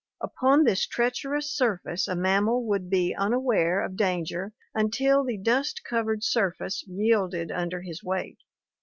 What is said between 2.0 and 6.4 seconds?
a mammal would be unaware of danger until the dust covered